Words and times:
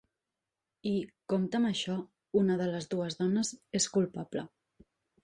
I, 0.91 0.93
compte 1.33 1.59
amb 1.59 1.69
això, 1.69 1.97
una 2.41 2.55
de 2.63 2.71
les 2.71 2.89
dues 2.95 3.19
dones 3.21 3.53
és 3.81 3.89
culpable. 3.99 4.47